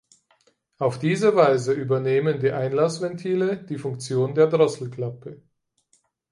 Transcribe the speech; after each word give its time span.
Auf 0.79 0.97
diese 0.97 1.35
Weise 1.35 1.73
übernehmen 1.73 2.39
die 2.39 2.49
Einlassventile 2.51 3.63
die 3.63 3.77
Funktion 3.77 4.33
der 4.33 4.47
Drosselklappe. 4.47 5.43